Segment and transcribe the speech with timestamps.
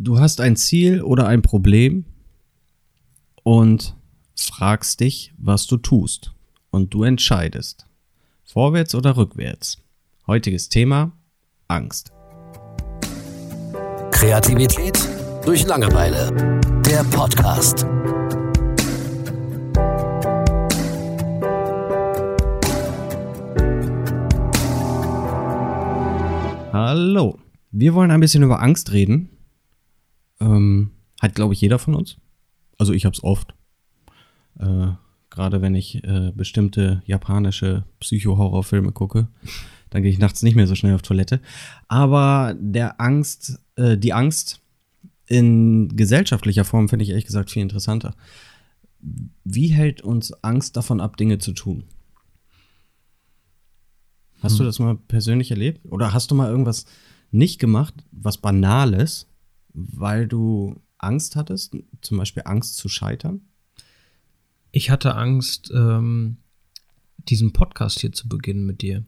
[0.00, 2.04] Du hast ein Ziel oder ein Problem
[3.42, 3.96] und
[4.36, 6.32] fragst dich, was du tust.
[6.70, 7.84] Und du entscheidest.
[8.44, 9.78] Vorwärts oder rückwärts.
[10.28, 11.10] Heutiges Thema
[11.66, 12.12] Angst.
[14.12, 14.96] Kreativität
[15.44, 16.60] durch Langeweile.
[16.86, 17.84] Der Podcast.
[26.72, 27.40] Hallo.
[27.72, 29.30] Wir wollen ein bisschen über Angst reden.
[30.40, 32.16] Ähm, hat, glaube ich, jeder von uns.
[32.78, 33.54] Also ich habe es oft.
[34.58, 34.92] Äh,
[35.30, 39.28] Gerade wenn ich äh, bestimmte japanische Psycho-Horrorfilme gucke,
[39.90, 41.40] dann gehe ich nachts nicht mehr so schnell auf Toilette.
[41.86, 44.60] Aber der Angst, äh, die Angst
[45.26, 48.14] in gesellschaftlicher Form finde ich ehrlich gesagt viel interessanter.
[49.44, 51.84] Wie hält uns Angst davon ab, Dinge zu tun?
[54.40, 54.58] Hast hm.
[54.58, 55.86] du das mal persönlich erlebt?
[55.90, 56.86] Oder hast du mal irgendwas
[57.30, 59.27] nicht gemacht, was Banales,
[59.92, 63.42] weil du Angst hattest, zum Beispiel Angst zu scheitern?
[64.70, 66.38] Ich hatte Angst, ähm,
[67.28, 69.04] diesen Podcast hier zu beginnen mit dir,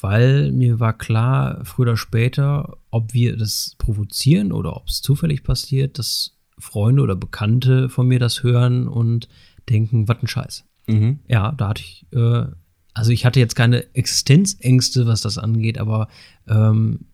[0.00, 5.44] weil mir war klar, früher oder später, ob wir das provozieren oder ob es zufällig
[5.44, 9.28] passiert, dass Freunde oder Bekannte von mir das hören und
[9.68, 10.64] denken, was ein Scheiß.
[10.86, 11.20] Mhm.
[11.28, 12.46] Ja, da hatte ich, äh,
[12.92, 16.08] also ich hatte jetzt keine Existenzängste, was das angeht, aber
[16.46, 17.06] ähm,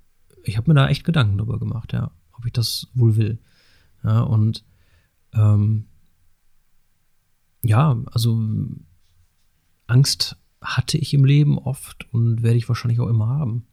[0.45, 2.11] ich habe mir da echt Gedanken drüber gemacht, ja,
[2.41, 3.39] ob ich das wohl will.
[4.03, 4.65] Ja, und
[5.35, 5.85] ähm,
[7.63, 8.43] ja, also
[9.87, 13.67] Angst hatte ich im Leben oft und werde ich wahrscheinlich auch immer haben.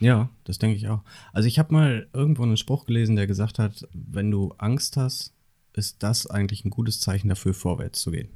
[0.00, 1.02] Ja, das denke ich auch.
[1.32, 5.34] Also ich habe mal irgendwo einen Spruch gelesen, der gesagt hat, wenn du Angst hast,
[5.74, 8.30] ist das eigentlich ein gutes Zeichen dafür, vorwärts zu gehen.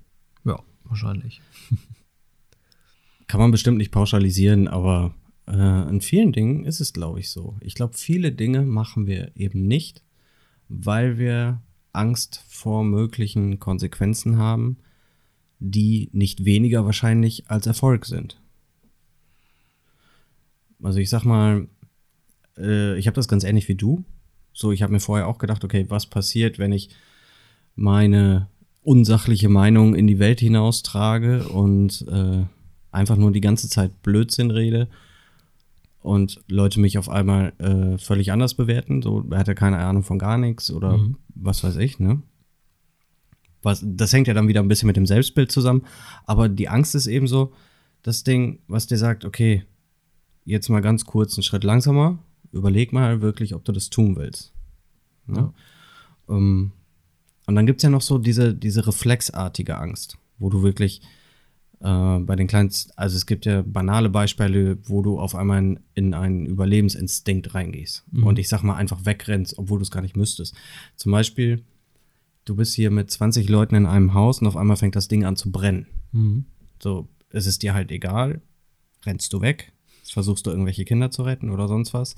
[0.44, 1.40] Ja, wahrscheinlich.
[3.26, 5.14] Kann man bestimmt nicht pauschalisieren, aber
[5.46, 7.56] äh, in vielen Dingen ist es, glaube ich, so.
[7.60, 10.02] Ich glaube, viele Dinge machen wir eben nicht,
[10.68, 11.60] weil wir
[11.92, 14.78] Angst vor möglichen Konsequenzen haben,
[15.58, 18.40] die nicht weniger wahrscheinlich als Erfolg sind.
[20.82, 21.68] Also ich sag mal,
[22.58, 24.04] äh, ich habe das ganz ähnlich wie du.
[24.52, 26.90] So, ich habe mir vorher auch gedacht, okay, was passiert, wenn ich
[27.74, 28.48] meine
[28.82, 32.44] unsachliche Meinung in die Welt hinaustrage und äh,
[32.90, 34.88] einfach nur die ganze Zeit Blödsinn rede
[36.04, 39.00] und Leute mich auf einmal äh, völlig anders bewerten.
[39.00, 41.16] So, er hat ja keine Ahnung von gar nichts oder mhm.
[41.34, 42.22] was weiß ich, ne?
[43.62, 45.86] Was, das hängt ja dann wieder ein bisschen mit dem Selbstbild zusammen.
[46.26, 47.54] Aber die Angst ist eben so
[48.02, 49.64] das Ding, was dir sagt, okay,
[50.44, 52.18] jetzt mal ganz kurz einen Schritt langsamer,
[52.52, 54.52] überleg mal wirklich, ob du das tun willst.
[55.26, 55.38] Ne?
[55.38, 55.54] Ja.
[56.26, 56.72] Um, ähm,
[57.46, 61.00] und dann gibt es ja noch so diese, diese reflexartige Angst, wo du wirklich
[61.84, 65.80] äh, bei den kleinsten, also es gibt ja banale Beispiele, wo du auf einmal in,
[65.94, 68.24] in einen Überlebensinstinkt reingehst mhm.
[68.24, 70.54] und ich sag mal einfach wegrennst, obwohl du es gar nicht müsstest.
[70.96, 71.62] Zum Beispiel,
[72.46, 75.26] du bist hier mit 20 Leuten in einem Haus und auf einmal fängt das Ding
[75.26, 75.86] an zu brennen.
[76.12, 76.46] Mhm.
[76.82, 78.40] So, es ist dir halt egal,
[79.04, 79.72] rennst du weg,
[80.04, 82.16] versuchst du irgendwelche Kinder zu retten oder sonst was.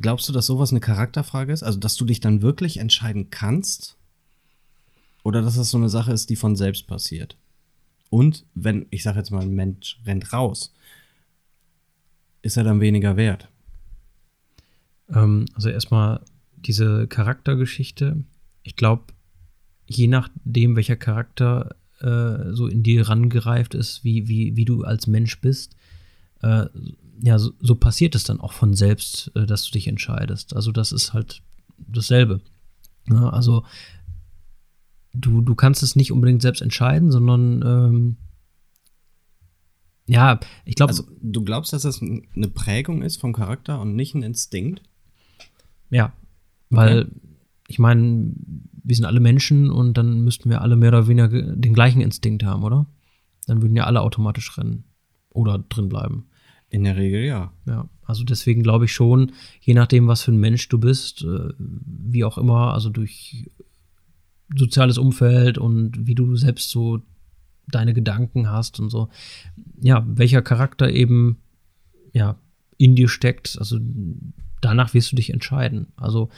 [0.00, 1.64] Glaubst du, dass sowas eine Charakterfrage ist?
[1.64, 3.96] Also, dass du dich dann wirklich entscheiden kannst?
[5.24, 7.36] Oder dass das so eine Sache ist, die von selbst passiert?
[8.10, 10.74] Und wenn, ich sage jetzt mal, ein Mensch rennt raus,
[12.42, 13.48] ist er dann weniger wert?
[15.08, 16.20] Ähm, also erstmal
[16.56, 18.24] diese Charaktergeschichte.
[18.62, 19.04] Ich glaube,
[19.86, 25.06] je nachdem, welcher Charakter äh, so in dir rangereift ist, wie, wie, wie du als
[25.06, 25.76] Mensch bist,
[26.42, 26.66] äh,
[27.22, 30.56] ja, so, so, passiert es dann auch von selbst, äh, dass du dich entscheidest.
[30.56, 31.42] Also das ist halt
[31.76, 32.40] dasselbe.
[33.08, 33.64] Ja, also
[35.12, 38.16] du, du kannst es nicht unbedingt selbst entscheiden, sondern ähm,
[40.06, 40.90] ja, ich glaube.
[40.90, 44.82] Also, du glaubst, dass das eine Prägung ist vom Charakter und nicht ein Instinkt?
[45.88, 46.12] Ja,
[46.68, 47.10] weil okay.
[47.68, 48.32] ich meine,
[48.82, 52.42] wir sind alle Menschen und dann müssten wir alle mehr oder weniger den gleichen Instinkt
[52.42, 52.86] haben, oder?
[53.46, 54.84] Dann würden ja alle automatisch rennen
[55.28, 56.26] oder drin bleiben.
[56.70, 57.52] In der Regel ja.
[57.66, 61.52] Ja, also deswegen glaube ich schon, je nachdem, was für ein Mensch du bist, äh,
[61.58, 63.50] wie auch immer, also durch
[64.56, 67.00] soziales Umfeld und wie du selbst so
[67.68, 69.08] deine Gedanken hast und so.
[69.80, 71.38] Ja, welcher Charakter eben
[72.12, 72.36] ja
[72.76, 73.78] in dir steckt, also
[74.60, 75.88] danach wirst du dich entscheiden.
[75.96, 76.30] Also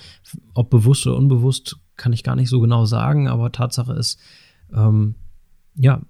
[0.55, 4.19] ob bewusst oder unbewusst kann ich gar nicht so genau sagen, aber Tatsache ist,
[4.75, 5.15] ähm,
[5.77, 6.03] ja,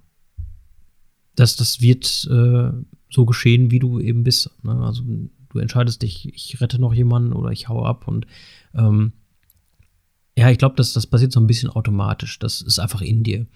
[1.34, 2.70] dass das wird äh,
[3.10, 4.50] so geschehen, wie du eben bist.
[4.62, 4.72] Ne?
[4.72, 8.26] Also du entscheidest dich, ich rette noch jemanden oder ich hau ab und
[8.74, 9.12] ähm,
[10.36, 12.38] ja, ich glaube, das, das passiert so ein bisschen automatisch.
[12.38, 13.46] Das ist einfach in dir.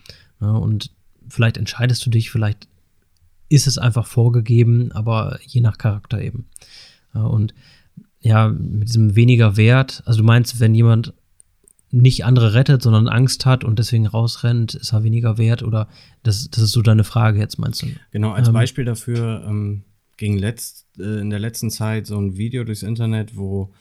[0.41, 0.91] Ja, und
[1.29, 2.69] vielleicht entscheidest du dich, vielleicht
[3.49, 6.47] ist es einfach vorgegeben, aber je nach Charakter eben.
[7.15, 7.55] Ja, und
[8.21, 10.03] ja, mit diesem weniger Wert.
[10.05, 11.15] Also du meinst, wenn jemand
[11.93, 15.89] nicht andere rettet, sondern Angst hat und deswegen rausrennt, ist er weniger wert oder
[16.25, 17.87] das, das ist so deine Frage jetzt, meinst du?
[18.11, 19.85] Genau, als Ähm, Beispiel dafür ähm,
[20.17, 23.73] ging letzt, äh, in der letzten Zeit so ein Video durchs Internet, wo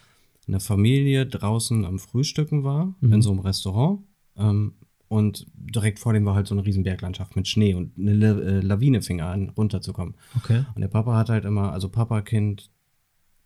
[0.48, 3.14] eine Familie draußen am Frühstücken war, Mhm.
[3.14, 4.02] in so einem Restaurant.
[4.38, 4.74] Ähm,
[5.08, 8.32] und direkt vor dem war halt so eine riesen Berglandschaft mit Schnee und eine La
[8.40, 10.16] äh, Lawine fing an, runterzukommen.
[10.36, 10.66] Okay.
[10.76, 12.72] Und der Papa hat halt immer, also Papa, Kind,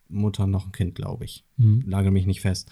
[0.07, 1.43] Mutter, noch ein Kind, glaube ich.
[1.57, 1.83] Mhm.
[1.85, 2.71] Lage mich nicht fest.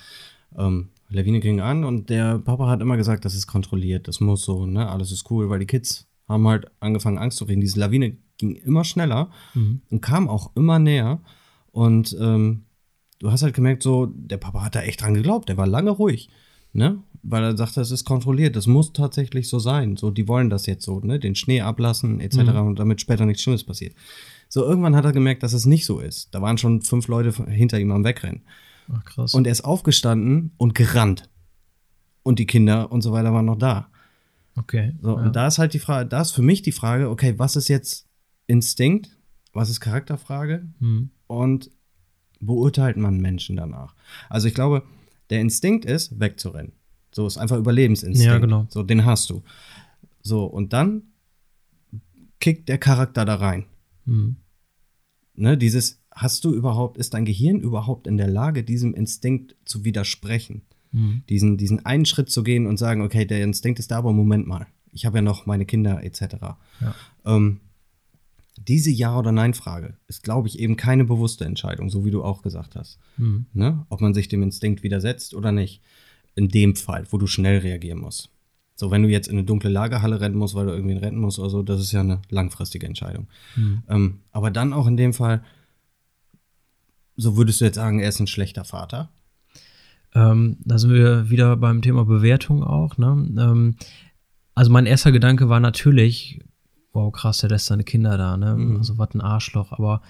[0.57, 4.43] Ähm, Lawine ging an und der Papa hat immer gesagt, das ist kontrolliert, das muss
[4.43, 7.61] so, ne, alles ist cool, weil die Kids haben halt angefangen Angst zu kriegen.
[7.61, 9.81] Diese Lawine ging immer schneller Mhm.
[9.89, 11.21] und kam auch immer näher.
[11.71, 12.63] Und ähm,
[13.19, 15.91] du hast halt gemerkt, so, der Papa hat da echt dran geglaubt, der war lange
[15.91, 16.29] ruhig,
[16.73, 16.99] ne?
[17.23, 19.97] Weil er sagte, es ist kontrolliert, das muss tatsächlich so sein.
[19.97, 21.19] So, die wollen das jetzt so, ne?
[21.19, 22.37] Den Schnee ablassen, etc.
[22.37, 23.95] und damit später nichts Schlimmes passiert.
[24.49, 26.33] So, irgendwann hat er gemerkt, dass es nicht so ist.
[26.33, 28.43] Da waren schon fünf Leute hinter ihm am Wegrennen.
[28.93, 29.33] Ach, krass.
[29.33, 31.29] Und er ist aufgestanden und gerannt.
[32.23, 33.89] Und die Kinder und so weiter waren noch da.
[34.55, 34.93] okay.
[35.01, 35.25] So, ja.
[35.25, 37.67] und da ist halt die Frage, da ist für mich die Frage, okay, was ist
[37.67, 38.07] jetzt
[38.47, 39.17] Instinkt?
[39.53, 40.67] Was ist Charakterfrage?
[40.79, 41.09] Mhm.
[41.27, 41.71] Und
[42.39, 43.95] beurteilt man Menschen danach?
[44.29, 44.83] Also ich glaube,
[45.29, 46.73] der Instinkt ist, wegzurennen.
[47.11, 48.31] So ist einfach Überlebensinstinkt.
[48.31, 48.67] Ja, genau.
[48.69, 49.43] So, den hast du.
[50.21, 51.03] So, und dann
[52.39, 53.65] kickt der Charakter da rein.
[54.05, 54.37] Mhm.
[55.35, 59.83] Ne, dieses, hast du überhaupt, ist dein Gehirn überhaupt in der Lage, diesem Instinkt zu
[59.85, 60.63] widersprechen?
[60.91, 61.23] Mhm.
[61.29, 64.47] Diesen, diesen einen Schritt zu gehen und sagen, okay, der Instinkt ist da, aber Moment
[64.47, 66.21] mal, ich habe ja noch meine Kinder etc.
[66.81, 66.95] Ja.
[67.25, 67.59] Ähm,
[68.61, 72.41] diese Ja- oder Nein-Frage ist, glaube ich, eben keine bewusste Entscheidung, so wie du auch
[72.41, 72.99] gesagt hast.
[73.17, 73.45] Mhm.
[73.53, 73.85] Ne?
[73.89, 75.81] Ob man sich dem Instinkt widersetzt oder nicht.
[76.35, 78.29] In dem Fall, wo du schnell reagieren musst.
[78.75, 81.39] So, wenn du jetzt in eine dunkle Lagerhalle rennen musst, weil du irgendwen retten musst
[81.39, 83.27] oder so, das ist ja eine langfristige Entscheidung.
[83.55, 83.83] Mhm.
[83.89, 85.43] Ähm, aber dann auch in dem Fall,
[87.15, 89.09] so würdest du jetzt sagen, er ist ein schlechter Vater.
[90.13, 92.97] Ähm, da sind wir wieder beim Thema Bewertung auch.
[92.99, 93.27] Ne?
[93.39, 93.75] Ähm,
[94.53, 96.39] also mein erster Gedanke war natürlich,
[96.93, 98.55] wow, krass, der lässt seine Kinder da, ne?
[98.55, 98.77] Mhm.
[98.77, 99.71] Also was ein Arschloch.
[99.71, 100.01] Aber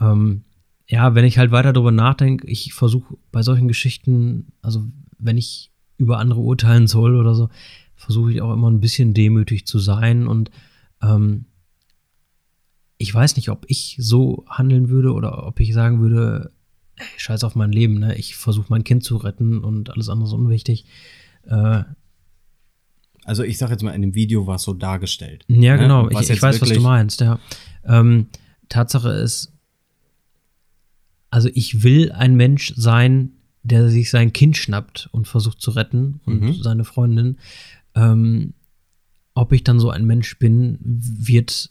[0.00, 0.44] ähm,
[0.86, 4.84] ja, wenn ich halt weiter darüber nachdenke, ich versuche bei solchen Geschichten, also
[5.18, 7.48] wenn ich über andere urteilen soll oder so,
[7.94, 10.50] versuche ich auch immer ein bisschen demütig zu sein und
[11.02, 11.44] ähm,
[12.96, 16.52] ich weiß nicht, ob ich so handeln würde oder ob ich sagen würde,
[16.96, 18.16] ey, scheiß auf mein Leben, ne?
[18.16, 20.84] Ich versuche mein Kind zu retten und alles andere ist unwichtig.
[21.44, 21.84] Äh,
[23.30, 25.44] Also ich sage jetzt mal, in dem Video war es so dargestellt.
[25.46, 25.82] ja, Ne?
[25.82, 26.08] genau.
[26.10, 27.38] Was Ich, ich weiß, was du meinst, ja.
[27.84, 28.26] Ähm,
[28.68, 29.52] Tatsache ist,
[31.30, 33.30] also ich will ein Mensch sein,
[33.62, 36.54] der sich sein Kind schnappt und versucht zu retten und Mhm.
[36.60, 37.38] seine Freundin.
[37.94, 38.54] Ähm,
[39.34, 41.70] ob ich dann so ein Mensch bin, wird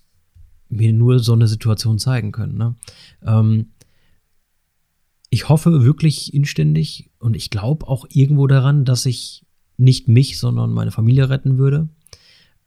[0.69, 2.57] mir nur so eine Situation zeigen können.
[2.57, 2.75] Ne?
[3.25, 3.71] Ähm,
[5.29, 9.43] ich hoffe wirklich inständig und ich glaube auch irgendwo daran, dass ich
[9.79, 11.89] nicht mich, sondern meine Familie retten würde.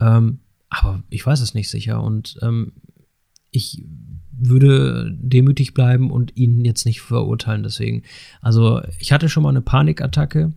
[0.00, 2.72] Ähm, aber ich weiß es nicht sicher und ähm,
[3.50, 3.84] ich
[4.32, 8.02] würde demütig bleiben und ihn jetzt nicht verurteilen deswegen.
[8.40, 10.54] Also ich hatte schon mal eine Panikattacke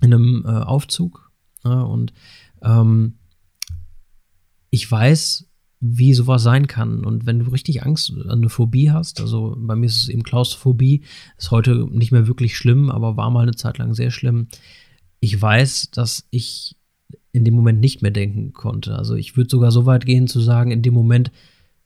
[0.00, 1.30] in einem äh, Aufzug
[1.64, 2.12] ja, und
[2.62, 3.18] ähm,
[4.70, 5.48] ich weiß,
[5.80, 7.04] wie sowas sein kann.
[7.04, 11.02] Und wenn du richtig Angst, eine Phobie hast, also bei mir ist es eben Klaustrophobie,
[11.36, 14.46] ist heute nicht mehr wirklich schlimm, aber war mal eine Zeit lang sehr schlimm.
[15.22, 16.74] Ich weiß, dass ich
[17.30, 18.96] in dem Moment nicht mehr denken konnte.
[18.96, 21.30] Also ich würde sogar so weit gehen zu sagen, in dem Moment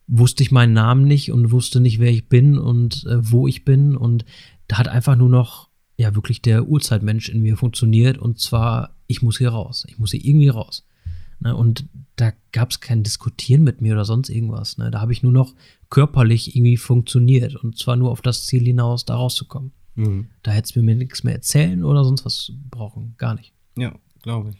[0.06, 3.66] wusste ich meinen Namen nicht und wusste nicht, wer ich bin und äh, wo ich
[3.66, 3.94] bin.
[3.94, 4.24] Und
[4.68, 8.16] da hat einfach nur noch, ja, wirklich der Urzeitmensch in mir funktioniert.
[8.16, 9.84] Und zwar, ich muss hier raus.
[9.86, 10.86] Ich muss hier irgendwie raus.
[11.40, 11.54] Ne?
[11.54, 11.84] Und
[12.16, 14.78] da gab es kein Diskutieren mit mir oder sonst irgendwas.
[14.78, 14.90] Ne?
[14.90, 15.54] Da habe ich nur noch
[15.90, 17.54] körperlich irgendwie funktioniert.
[17.54, 19.72] Und zwar nur auf das Ziel hinaus, da rauszukommen.
[19.96, 20.28] Mhm.
[20.42, 23.14] Da hättest du mir nichts mehr erzählen oder sonst was brauchen.
[23.18, 23.52] Gar nicht.
[23.76, 24.56] Ja, glaube ich.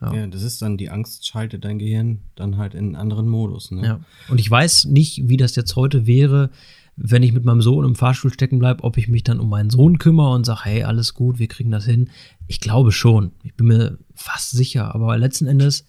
[0.00, 0.14] Ja.
[0.14, 0.26] Ja.
[0.26, 3.70] das ist dann, die Angst schaltet dein Gehirn dann halt in einen anderen Modus.
[3.70, 3.84] Ne?
[3.84, 4.00] Ja.
[4.28, 6.50] Und ich weiß nicht, wie das jetzt heute wäre,
[6.96, 9.70] wenn ich mit meinem Sohn im Fahrstuhl stecken bleibe, ob ich mich dann um meinen
[9.70, 12.10] Sohn kümmere und sage, hey, alles gut, wir kriegen das hin.
[12.48, 13.32] Ich glaube schon.
[13.42, 14.94] Ich bin mir fast sicher.
[14.94, 15.86] Aber letzten Endes,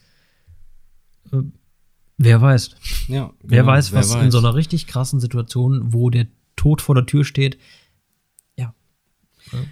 [1.31, 1.41] äh,
[2.17, 2.75] wer weiß.
[3.09, 6.95] Ja, wer genau, weiß, was in so einer richtig krassen Situation, wo der Tod vor
[6.95, 7.57] der Tür steht,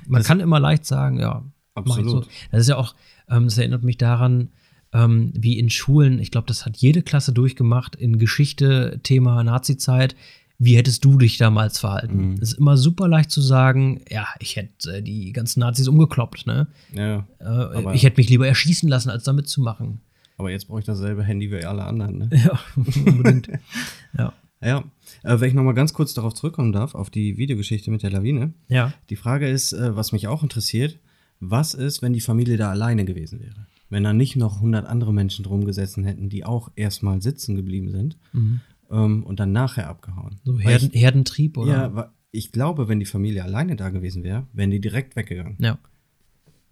[0.08, 2.26] Man Das- kann immer leicht sagen, ja, Absolut.
[2.26, 2.30] So.
[2.52, 2.96] Das ist ja auch,
[3.30, 4.50] ähm, das erinnert mich daran,
[4.94, 10.16] ähm, wie in Schulen, ich glaube, das hat jede Klasse durchgemacht, in Geschichte, Thema Nazi-Zeit.
[10.64, 12.32] Wie hättest du dich damals verhalten?
[12.32, 12.34] Mhm.
[12.42, 16.46] Es ist immer super leicht zu sagen, ja, ich hätte äh, die ganzen Nazis umgekloppt,
[16.46, 16.68] ne?
[16.94, 20.02] Ja, Äh, ich hätte mich lieber erschießen lassen, als damit zu machen.
[20.38, 22.18] aber jetzt brauche ich dasselbe Handy wie alle anderen.
[22.18, 22.30] Ne?
[22.46, 23.48] Ja, unbedingt.
[24.18, 24.34] ja.
[24.64, 24.84] Ja,
[25.24, 28.54] äh, wenn ich nochmal ganz kurz darauf zurückkommen darf, auf die Videogeschichte mit der Lawine.
[28.68, 28.94] Ja.
[29.10, 31.00] Die Frage ist, äh, was mich auch interessiert,
[31.40, 33.66] was ist, wenn die Familie da alleine gewesen wäre?
[33.90, 37.90] Wenn da nicht noch 100 andere Menschen drum gesessen hätten, die auch erstmal sitzen geblieben
[37.90, 38.18] sind
[38.92, 40.40] ähm, und dann nachher abgehauen.
[40.46, 41.72] So Herden, ich, Herdentrieb, oder?
[41.72, 45.58] ja, ich glaube, wenn die Familie alleine da gewesen wäre, wären die direkt weggegangen.
[45.60, 45.78] Ja.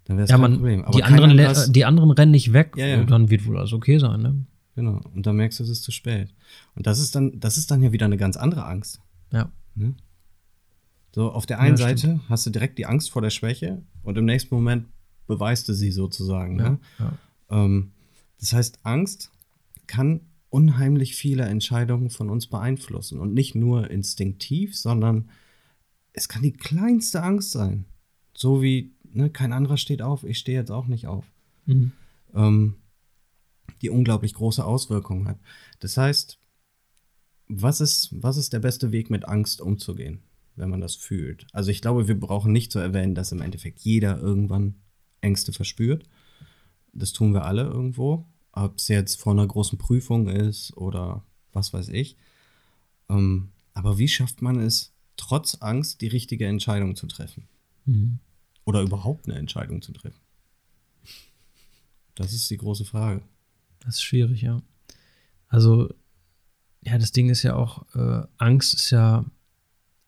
[0.05, 0.83] Dann wäre es Ja, kein man, Problem.
[0.85, 3.01] Aber die, anderen, die anderen rennen nicht weg, Ja, ja.
[3.01, 4.45] und dann wird wohl alles okay sein, ne?
[4.79, 5.01] Genau.
[5.13, 6.33] Und dann merkst du, es ist zu spät.
[6.73, 9.01] Und das ist dann, das ist dann ja wieder eine ganz andere Angst.
[9.29, 9.51] Ja.
[11.11, 14.17] So, auf der einen Ja, Seite hast du direkt die Angst vor der Schwäche und
[14.17, 14.85] im nächsten Moment
[15.27, 16.59] beweist du sie sozusagen.
[16.59, 16.79] Ja, ne?
[16.97, 17.13] ja.
[17.49, 17.91] Ähm,
[18.39, 19.31] das heißt, Angst
[19.85, 23.19] kann unheimlich viele Entscheidungen von uns beeinflussen.
[23.19, 25.29] Und nicht nur instinktiv, sondern
[26.13, 27.83] es kann die kleinste Angst sein.
[28.33, 31.25] So wie, ne, kein anderer steht auf, ich stehe jetzt auch nicht auf.
[31.65, 31.91] Mhm.
[32.33, 32.75] Ähm,
[33.81, 35.39] die unglaublich große Auswirkungen hat.
[35.79, 36.39] Das heißt,
[37.47, 40.21] was ist, was ist der beste Weg, mit Angst umzugehen,
[40.55, 41.47] wenn man das fühlt?
[41.51, 44.75] Also ich glaube, wir brauchen nicht zu erwähnen, dass im Endeffekt jeder irgendwann
[45.21, 46.05] Ängste verspürt.
[46.93, 48.25] Das tun wir alle irgendwo.
[48.51, 52.17] Ob es jetzt vor einer großen Prüfung ist oder was weiß ich.
[53.09, 57.47] Ähm, aber wie schafft man es, trotz Angst die richtige Entscheidung zu treffen?
[57.85, 58.19] Mhm.
[58.65, 60.19] Oder überhaupt eine Entscheidung zu treffen?
[62.15, 63.21] Das ist die große Frage.
[63.79, 64.61] Das ist schwierig, ja.
[65.47, 65.89] Also,
[66.81, 69.25] ja, das Ding ist ja auch, äh, Angst ist ja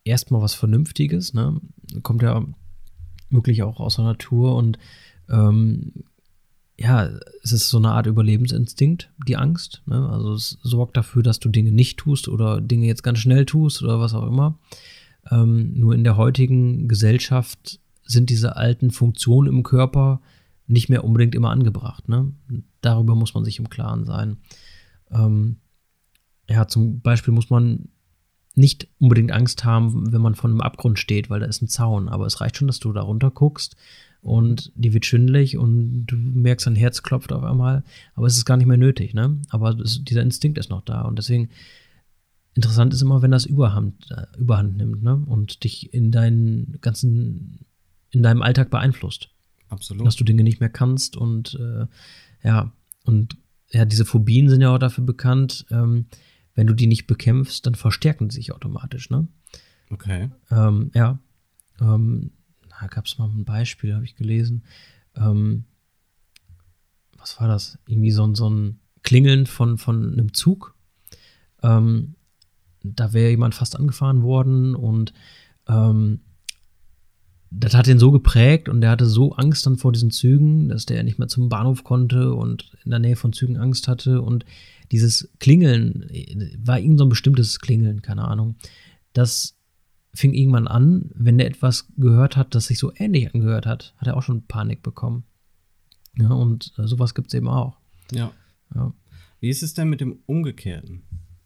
[0.04, 1.60] erstmal was Vernünftiges, ne?
[2.04, 2.46] Kommt ja
[3.30, 4.78] wirklich auch aus der Natur und
[5.30, 5.94] ähm,
[6.78, 7.10] ja,
[7.44, 9.84] es ist so eine Art Überlebensinstinkt, die Angst.
[9.86, 10.10] Ne?
[10.10, 13.84] Also es sorgt dafür, dass du Dinge nicht tust oder Dinge jetzt ganz schnell tust
[13.84, 14.58] oder was auch immer.
[15.30, 20.22] Ähm, nur in der heutigen Gesellschaft sind diese alten Funktionen im Körper
[20.66, 22.10] nicht mehr unbedingt immer angebracht.
[22.10, 22.34] Ne?
[22.82, 24.38] Darüber muss man sich im Klaren sein.
[25.12, 25.58] Ähm,
[26.50, 27.90] ja, zum Beispiel muss man
[28.56, 32.10] nicht unbedingt Angst haben, wenn man vor einem Abgrund steht, weil da ist ein Zaun.
[32.10, 33.78] Aber es reicht schon, dass du da runter guckst
[34.22, 37.84] und die wird schwindelig und du merkst, dein Herz klopft auf einmal.
[38.14, 39.40] Aber es ist gar nicht mehr nötig, ne?
[39.50, 41.50] Aber das, dieser Instinkt ist noch da und deswegen
[42.54, 45.16] interessant ist immer, wenn das Überhand, äh, Überhand nimmt, ne?
[45.16, 47.66] Und dich in deinen ganzen,
[48.10, 49.30] in deinem Alltag beeinflusst
[49.70, 50.06] Absolut.
[50.06, 51.88] dass du Dinge nicht mehr kannst und äh,
[52.44, 52.72] ja,
[53.06, 53.38] und
[53.72, 56.06] ja, diese Phobien sind ja auch dafür bekannt, ähm,
[56.56, 59.28] wenn du die nicht bekämpfst, dann verstärken sie sich automatisch, ne?
[59.90, 60.30] Okay.
[60.50, 61.20] Ähm, ja.
[61.80, 62.32] Ähm,
[62.70, 64.64] da gab es mal ein Beispiel, habe ich gelesen.
[65.16, 65.66] Ähm,
[67.18, 67.78] was war das?
[67.88, 70.76] Irgendwie so, ein- so ein Klingeln von, von einem Zug.
[71.64, 72.16] Ähm,
[72.84, 75.14] da wäre jemand fast angefahren worden und
[75.68, 76.22] ähm,
[77.52, 80.86] das hat ihn so geprägt und der hatte so Angst dann vor diesen Zügen, dass
[80.86, 84.22] der nicht mehr zum Bahnhof konnte und in der Nähe von Zügen Angst hatte.
[84.22, 84.46] Und
[84.92, 86.10] dieses Klingeln
[86.64, 88.56] war irgend so ein bestimmtes Klingeln, keine Ahnung.
[89.12, 89.58] Das
[90.14, 94.08] fing irgendwann an, wenn der etwas gehört hat, das sich so ähnlich angehört hat, hat
[94.08, 95.26] er auch schon Panik bekommen.
[96.18, 97.78] Ja, und äh, sowas gibt es eben auch.
[98.12, 98.32] Ja.
[98.74, 98.94] Ja.
[99.42, 101.04] Wie ist es denn mit dem Umgekehrten?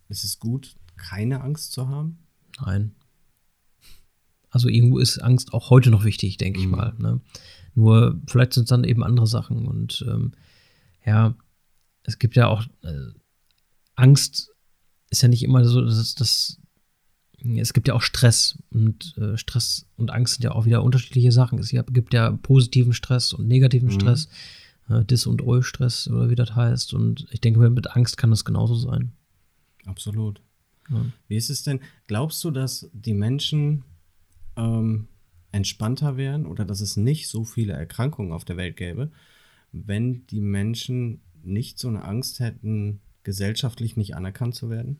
[0.07, 2.19] Ist es gut, keine Angst zu haben?
[2.63, 2.95] Nein.
[4.55, 6.71] Also irgendwo ist Angst auch heute noch wichtig, denke ich Mhm.
[6.71, 6.93] mal.
[6.97, 7.19] Ne?
[7.73, 9.67] Nur vielleicht sind es dann eben andere Sachen.
[9.67, 10.31] Und ähm,
[11.05, 11.35] ja,
[12.03, 13.11] es gibt ja auch äh,
[13.95, 14.49] Angst
[15.09, 16.59] ist ja nicht immer so, dass das
[17.57, 21.31] es gibt ja auch Stress und äh, Stress und Angst sind ja auch wieder unterschiedliche
[21.33, 21.59] Sachen.
[21.59, 23.93] Es gibt ja positiven Stress und negativen Mhm.
[23.99, 24.29] Stress,
[24.89, 26.93] äh, Dis- und Eu-Stress oder wie das heißt.
[26.93, 29.11] Und ich denke, mit Angst kann das genauso sein.
[29.85, 30.41] Absolut.
[30.89, 31.05] Ja.
[31.27, 31.81] Wie ist es denn?
[32.07, 33.83] Glaubst du, dass die Menschen
[34.57, 35.07] ähm,
[35.51, 39.11] entspannter wären oder dass es nicht so viele Erkrankungen auf der Welt gäbe,
[39.71, 44.99] wenn die Menschen nicht so eine Angst hätten, gesellschaftlich nicht anerkannt zu werden?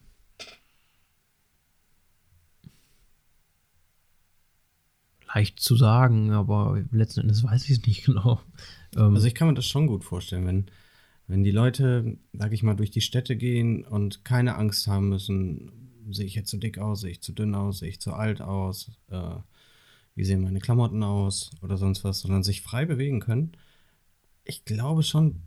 [5.36, 8.42] leicht zu sagen, aber letzten Endes weiß ich es nicht genau.
[8.96, 10.66] Ähm, Also ich kann mir das schon gut vorstellen, wenn,
[11.28, 15.72] wenn die Leute, sag ich mal, durch die Städte gehen und keine Angst haben müssen,
[16.10, 18.42] sehe ich jetzt zu dick aus, sehe ich zu dünn aus, sehe ich zu alt
[18.42, 19.36] aus, äh,
[20.16, 23.52] wie sehen meine Klamotten aus oder sonst was, sondern sich frei bewegen können.
[24.44, 25.42] Ich glaube schon,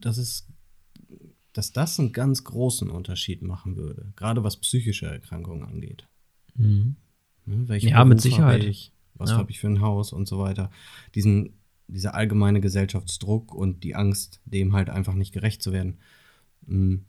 [0.00, 0.46] dass es,
[1.52, 6.06] dass das einen ganz großen Unterschied machen würde, gerade was psychische Erkrankungen angeht.
[6.54, 6.96] mhm.
[7.46, 7.78] Ne?
[7.78, 8.62] Ja, mit Sicherheit.
[8.64, 9.38] Ich, was Ja.
[9.38, 10.70] habe ich für ein Haus und so weiter.
[11.14, 15.98] Diesen, dieser allgemeine Gesellschaftsdruck und die Angst, dem halt einfach nicht gerecht zu werden.
[16.66, 17.06] Mhm.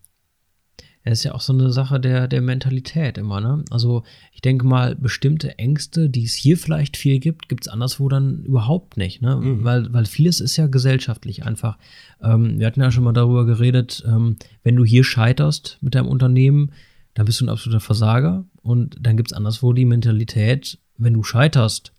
[1.03, 3.63] Es ist ja auch so eine Sache der, der Mentalität immer, ne?
[3.71, 4.03] Also
[4.33, 8.43] ich denke mal, bestimmte Ängste, die es hier vielleicht viel gibt, gibt es anderswo dann
[8.43, 9.35] überhaupt nicht, ne?
[9.35, 9.63] Mhm.
[9.63, 11.77] Weil, weil vieles ist ja gesellschaftlich einfach.
[12.21, 16.07] Ähm, wir hatten ja schon mal darüber geredet, ähm, wenn du hier scheiterst mit deinem
[16.07, 16.71] Unternehmen,
[17.13, 18.45] dann bist du ein absoluter Versager.
[18.61, 21.93] Und dann gibt es anderswo die Mentalität, wenn du scheiterst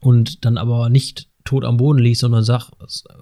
[0.00, 2.72] und dann aber nicht tot am Boden liegst, sondern sagst,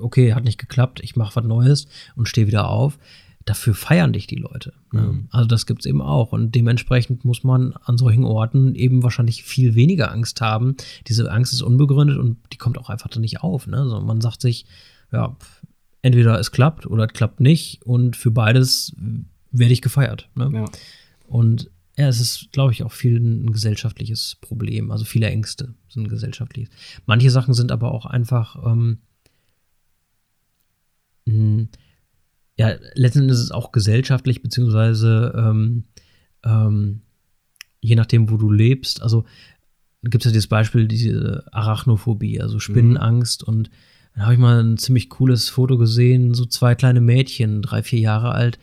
[0.01, 1.87] okay, hat nicht geklappt, ich mache was Neues
[2.17, 2.99] und stehe wieder auf,
[3.45, 4.75] dafür feiern dich die Leute.
[4.93, 5.03] Ne?
[5.03, 5.29] Mhm.
[5.31, 6.33] Also das gibt es eben auch.
[6.33, 10.77] Und dementsprechend muss man an solchen Orten eben wahrscheinlich viel weniger Angst haben.
[11.07, 13.67] Diese Angst ist unbegründet und die kommt auch einfach dann nicht auf.
[13.67, 13.79] Ne?
[13.79, 14.67] Also man sagt sich,
[15.13, 15.37] ja,
[16.03, 17.83] entweder es klappt oder es klappt nicht.
[17.85, 18.95] Und für beides
[19.51, 20.29] werde ich gefeiert.
[20.35, 20.51] Ne?
[20.53, 20.65] Ja.
[21.27, 24.91] Und ja, es ist, glaube ich, auch viel ein gesellschaftliches Problem.
[24.91, 26.69] Also viele Ängste sind gesellschaftlich.
[27.07, 28.99] Manche Sachen sind aber auch einfach, ähm,
[32.61, 35.85] ja, letztendlich ist es auch gesellschaftlich, beziehungsweise ähm,
[36.45, 37.01] ähm,
[37.81, 39.01] je nachdem, wo du lebst.
[39.01, 39.25] Also
[40.03, 43.43] gibt es ja dieses Beispiel, diese Arachnophobie, also Spinnenangst.
[43.43, 43.71] Und
[44.15, 48.01] da habe ich mal ein ziemlich cooles Foto gesehen, so zwei kleine Mädchen, drei, vier
[48.01, 48.59] Jahre alt,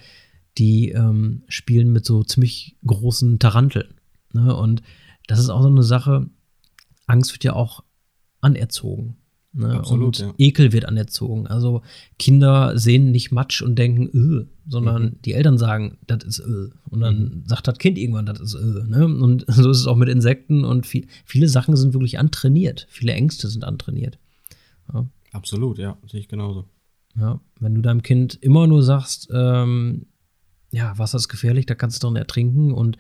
[0.59, 3.95] die ähm, spielen mit so ziemlich großen Taranteln.
[4.31, 4.55] Ne?
[4.55, 4.83] Und
[5.25, 6.29] das ist auch so eine Sache,
[7.07, 7.83] Angst wird ja auch
[8.41, 9.17] anerzogen.
[9.57, 9.73] Ne?
[9.73, 10.33] Absolut, und ja.
[10.37, 11.47] Ekel wird anerzogen.
[11.47, 11.81] Also
[12.19, 15.21] Kinder sehen nicht Matsch und denken, öh, sondern Mhm.
[15.25, 16.69] die Eltern sagen, das ist öh.
[16.89, 18.83] Und dann sagt das Kind irgendwann, das ist öh.
[18.87, 19.05] Ne?
[19.05, 22.85] Und so ist es auch mit Insekten und viel, viele Sachen sind wirklich antrainiert.
[22.89, 24.19] Viele Ängste sind antrainiert.
[25.33, 26.65] Absolut, ja, sehe ich genauso.
[27.15, 30.05] Ja, wenn du deinem Kind immer nur sagst, ähm,
[30.71, 32.97] ja, Wasser ist gefährlich, da kannst du drin ertrinken und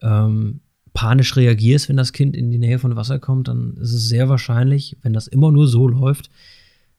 [0.00, 0.60] ähm,
[0.94, 4.28] panisch reagierst, wenn das Kind in die Nähe von Wasser kommt, dann ist es sehr
[4.28, 6.30] wahrscheinlich, wenn das immer nur so läuft,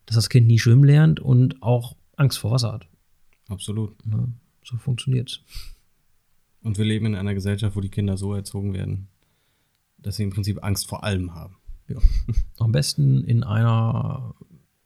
[0.05, 2.88] dass das Kind nie schwimmen lernt und auch Angst vor Wasser hat.
[3.47, 4.05] Absolut.
[4.05, 4.33] Ne?
[4.63, 5.41] So funktioniert's.
[6.62, 9.09] Und wir leben in einer Gesellschaft, wo die Kinder so erzogen werden,
[9.97, 11.57] dass sie im Prinzip Angst vor allem haben.
[11.88, 11.97] Ja.
[12.57, 14.35] Am besten in einer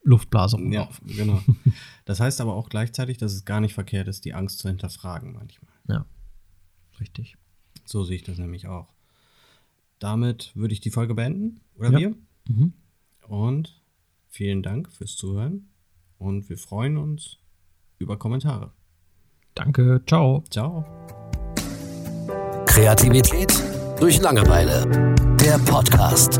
[0.04, 1.42] Luftblase Ja, genau.
[2.06, 5.34] Das heißt aber auch gleichzeitig, dass es gar nicht verkehrt ist, die Angst zu hinterfragen
[5.34, 5.72] manchmal.
[5.88, 6.06] Ja.
[7.00, 7.38] Richtig.
[7.86, 8.97] So sehe ich das nämlich auch.
[10.00, 12.00] Damit würde ich die Folge beenden, oder Ja.
[12.00, 12.16] wir?
[12.50, 12.74] Mhm.
[13.28, 13.82] Und
[14.30, 15.70] vielen Dank fürs Zuhören
[16.18, 17.38] und wir freuen uns
[17.98, 18.72] über Kommentare.
[19.56, 20.02] Danke.
[20.06, 20.44] Ciao.
[20.50, 20.86] Ciao.
[22.68, 23.52] Kreativität
[24.00, 25.16] durch Langeweile.
[25.42, 26.40] Der Podcast.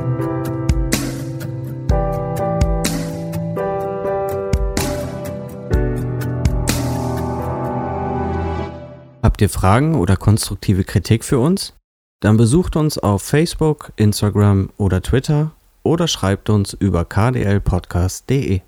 [9.24, 11.77] Habt ihr Fragen oder konstruktive Kritik für uns?
[12.20, 15.52] Dann besucht uns auf Facebook, Instagram oder Twitter
[15.84, 18.62] oder schreibt uns über kdlpodcast.de.